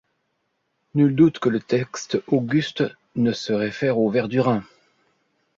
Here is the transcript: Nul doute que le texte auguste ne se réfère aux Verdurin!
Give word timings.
Nul 0.95 1.13
doute 1.15 1.37
que 1.37 1.49
le 1.49 1.59
texte 1.59 2.23
auguste 2.25 2.85
ne 3.15 3.33
se 3.33 3.53
réfère 3.53 3.99
aux 3.99 4.09
Verdurin! 4.09 4.63